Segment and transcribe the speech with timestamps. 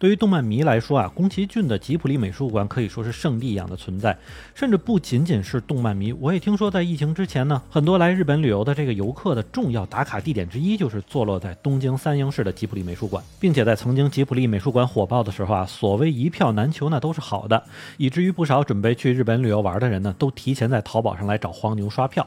[0.00, 4.16] 对于动漫迷来说啊，宫崎骏的吉卜力美术馆可以说是圣地一样的存在。
[4.54, 17.62] 甚至不仅仅是动漫迷，我也听说在疫情之前呢，很多来日本旅游的这个游客的重要打卡地点之一就是坐落在东京三鹰市的吉卜力美术馆，并且在曾经吉卜力美术馆火爆的时候啊，所谓一票难求那都是好的，
[17.98, 22.26] 以至于不少准备去日本旅游玩的人呢，都提前在淘宝上来找黄牛刷票。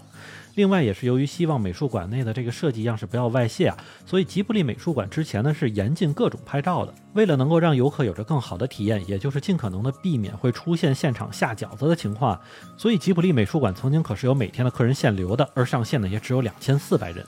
[0.56, 6.94] 另外，也是由于希望美术馆内的这个设计样式不要外泄啊，所以吉卜力美术馆之前呢是严禁各种拍照的。
[7.14, 12.40] 为了能够让游客有着更好的体验，也就是尽可能的避免会出现现场下饺子的情况，
[12.78, 17.26] 所以吉卜力美术馆曾经可是有每天的客人限流的，而上限呢也只有两千四百人。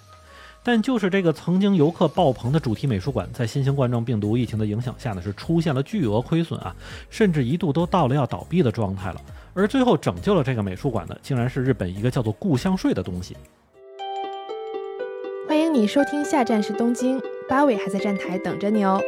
[0.68, 6.76] 但就是这个曾经游客爆棚的主题美术馆，在新型冠状病毒疫情的影响下呢，是出现了巨额亏损啊，
[7.08, 9.22] 甚至一度都到了要倒闭的状态了。
[9.54, 13.38] 而最后拯救了这个美术馆的，竟然是日本一个叫做故乡税的东西。
[15.48, 19.00] 欢迎你收听下站是东京，八尾还在站台等着你哦。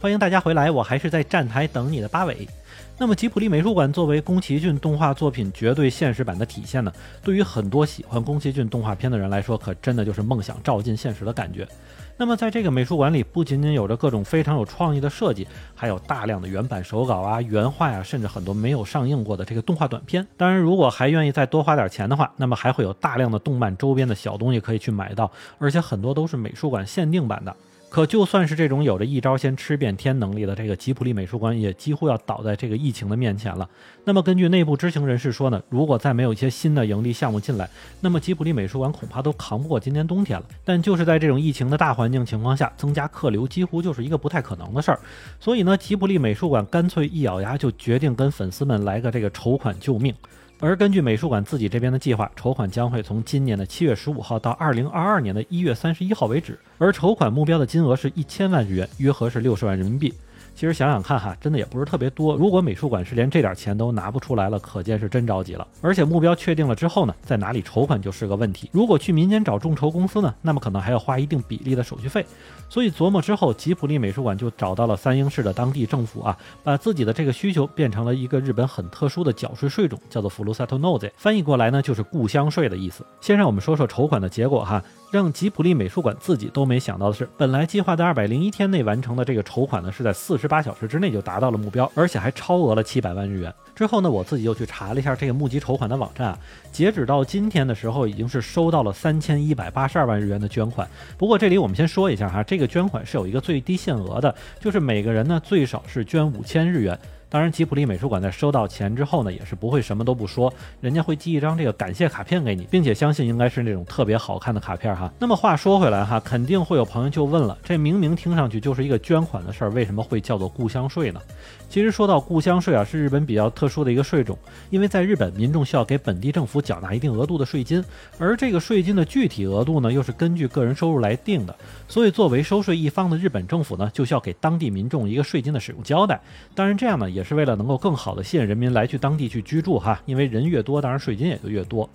[0.00, 2.48] 欢迎大家回来，我还是在站台等你的八尾。
[2.96, 6.90] 那么吉卜力美术馆作为宫崎骏动画作品绝对现实版的体现呢，
[7.22, 11.68] 对于很多喜欢宫崎骏动画片的人来说，可真的就是梦想照进现实的感觉。
[12.16, 20.26] 那么在这个美术馆里，不仅仅有着各种非常有创意的设计，还有大量的原版手稿啊、原画呀，甚至很多没有上映过的这个动画短片。
[20.38, 27.54] 当然，如果还愿意再多花点钱的话，那么还会有大量的动漫周边的小东西可以去买到，而且很多都是美术馆限定版的。
[27.90, 33.68] 可就算是这种有着一招先吃遍天能力的这个吉普力美术馆，也几乎要倒在这个疫情的面前了。
[34.04, 37.68] 那么根据内部知情人士说呢，如果再没有一些新的盈利项目进来，
[38.00, 40.46] 那么吉普力美术馆恐怕都扛不过今年冬天了。
[40.64, 45.00] 但就是在这种疫情的大环境情况下，增加客流几乎就是一个不太可能的事儿。
[45.40, 50.14] 所以呢，吉普力美术馆干脆一咬牙就决定跟粉丝们来个这个筹款救命。
[50.62, 60.12] 而根据美术馆自己这边的计划，筹款将会从今年的七月十五号到二零二二年的一月三十一号为止，而筹款目标的金额是一千万日元，约合是六十万人民币。
[60.60, 62.36] 其实想想看哈，真的也不是特别多。
[62.36, 65.66] 如果美术馆是连这点钱都拿不出来了，可见是真着急了。
[65.80, 68.68] 而且目标确定了之后呢，在哪里筹款就是个问题。
[68.70, 72.26] 如果去民间找众筹公司呢，那么可能还要花一定比例的手续费。
[72.68, 83.02] 所以琢磨之后，吉普力美术馆就找到了三英市的当地政府啊，把自己的这个需求变成了一个日本很特殊的缴税税种，叫做福禄萨托诺兹，翻译过来呢就是故乡税的意思。
[83.22, 84.82] 先让我们说说筹款的结果哈。
[85.10, 93.52] 让吉普力美术馆自己都没想到的是，本来计划在二百零一天内完成的这个筹款呢，是在四十八小时之内就达到了目标，而且还超额了七百万日元。
[93.74, 96.38] 之后呢，我自己又去查了一下这个募集筹款的网站啊，
[96.70, 100.88] 截止到今天的时候，已经是收到了三千一百八十二万日元的捐款。
[101.18, 106.96] 不过这里我们先说一下哈，这个捐款是有一个最低限额的，就是每个人呢最少是捐五千日元。
[107.30, 115.10] 当然，吉普力美术馆在收到钱之后呢，也是不会什么都不说，人家会寄一张这个感谢卡片给你，并且相信应该是那种特别好看的卡片哈。
[115.20, 121.20] 那么话说回来哈，肯定会有朋友就问了，这明明听上去就是一个捐款的事儿，为什么会叫做故乡税呢？
[121.68, 124.36] 其实说到故乡税啊，是日本比较特殊的一个税种，
[124.70, 127.84] 因为在日本，民众需要给本地政府缴纳一定额度的税金，
[128.18, 131.54] 而这个税金的具体额度呢，又是根据个人收入来定的，
[131.86, 136.20] 所以作为收税一方的日本政府呢，就需要给当地民众一个税金的使用交代。
[136.56, 141.88] 当然，这样呢，也也是为了能够更好的吸引人民来去当地去居住哈，因为人越多，当然税金也就越多。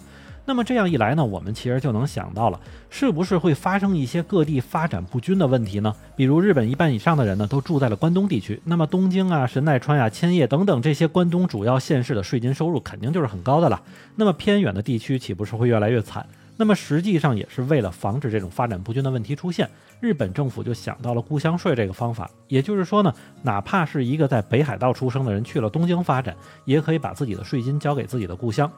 [0.46, 2.59] 那么这样一来呢，我们其实就能想到了，
[2.91, 5.91] 是不是会发生一些各地发展不均的问题呢？
[6.16, 13.81] 比如日本一半以上的人呢都住在了关东地区，那么东京啊、神奈川呀、千叶等等这些关东主要县市的税金收入肯定就是很高的了。
[14.16, 16.24] 那么偏远的地区岂不是会越来越惨？
[16.57, 22.29] 那么实际上也是为了防止这种发展不均的问题出现，日本政府就想到了故乡税这个方法。
[22.47, 28.71] 也就是说呢，哪怕是一个在北海道出生的人去了东京发展，也可以把自己的税金交给自己的故乡。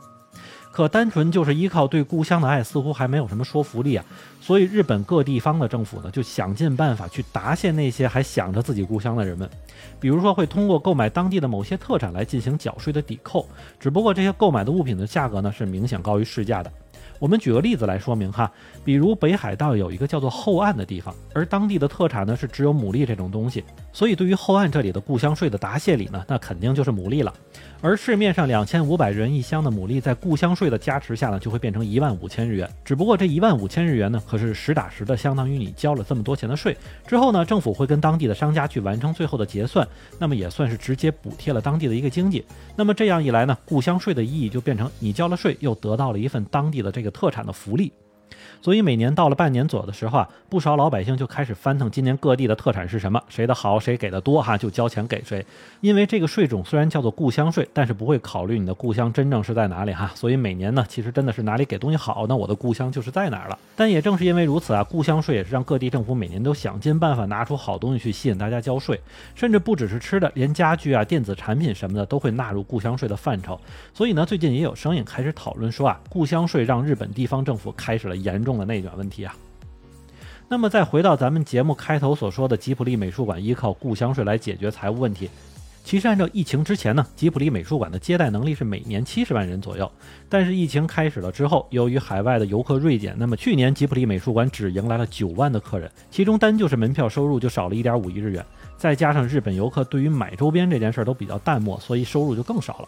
[0.71, 4.05] 可单纯就是依靠对故乡的爱，似乎还没有什么说服力啊。
[4.41, 9.49] 所以日本各地方的政府呢，就想尽办法去答谢那些还想着自己故乡的人们。
[9.99, 13.47] 比如说，会通过购买当地的某些特产来进行缴税的抵扣。
[13.79, 16.71] 只不过这些购买的物品的价格呢，是明显高于市价的。
[17.19, 18.51] 我们举个例子来说明哈，
[18.83, 23.63] 比如北海道有一个叫做后岸的地方，而当地的特产呢是只有牡蛎这种东西，
[23.97, 27.33] 所以对于后岸这里的故乡税的答谢礼呢，那肯定就是牡蛎了。
[27.81, 32.69] 而市面上两千五百元一箱的牡蛎，在故乡税的加持下呢，就会变成一万五千日元。
[32.85, 36.77] 只不过这一万五千日元呢，可是实打实的相当于你交了这么多钱的税。
[37.07, 39.87] 之后呢，政府会跟当地的商家去完成最后的结算，
[40.19, 42.45] 那么也算是直接补贴了当地的一个经济。
[42.75, 47.91] 那么这样一来呢，故乡税的意义就变成你交了税，又得到了一份当地的这个特产的福利。
[48.61, 55.45] 所以每年到了半年左右的时候啊，不少老百姓就开始翻腾今年各地的特产是什么，谁的好，谁给的多哈，就交钱给谁。
[55.81, 63.57] 因为这个税种虽然叫做故乡税，但是不会考虑你的故乡真正是在哪里哈，所以每年呢，其实真的是哪里给东西好，那我的故乡就是在哪儿了。
[63.75, 68.99] 但也正是因为如此啊，故乡税也是让各地政府每年都想尽办法拿出好东西去吸引大家交税，
[69.35, 73.59] 甚至不只是吃的，连家具啊、电子产品什么的都会纳入故乡税的范畴。
[73.93, 79.35] 所以呢，最近也有声音开始讨论说啊，故乡税让日本地方政府开始了严重的内卷问题啊。
[80.49, 85.29] 那么再回到咱们节目开头所说的吉普力美术馆依靠故乡税来解决财务问题，
[85.83, 89.91] 其实按照疫情之前呢，吉普力美术馆的接待能力是每年七十万人左右。
[90.29, 98.45] 但是疫情开始了之后，由于海外的游客锐减，那么去年吉普力美术馆只迎来了九万的客人，其中单就是门票收入就少了一点五亿日元，
[98.77, 102.87] 再加上日本游客对于买周边这件事儿都比较淡漠，所以收入就更少了。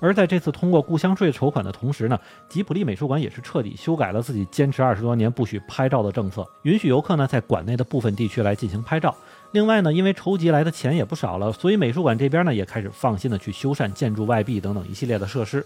[0.00, 2.18] 而在这次通过故乡税筹款的同时呢，
[2.48, 9.14] 吉普力美术馆也是彻底修改了自己坚持二十多年不许拍照的政策，允许游客呢在馆内的部分地区来进行拍照。
[9.52, 15.64] 另外呢，因为筹集来的钱也不少了，所以美术馆这边呢也开始放心的去修缮建筑外壁等等一系列的设施。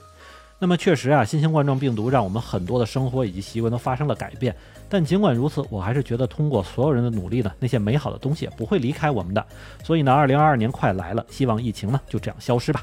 [0.59, 4.55] 那么确实啊，新型冠状病毒让我们很多的生活以及习惯都发生了改变。
[4.89, 9.45] 但尽管如此，我还是觉得通过所有人的努力呢，那些美好的东西也不会离开我们的。
[9.83, 12.83] 所以呢，二零二二年快来了，希望疫情呢就这样消失吧。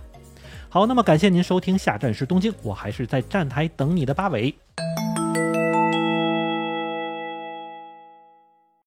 [0.73, 4.55] 好，那么感谢您收听，下站是东京，我还是在站台等你的八尾。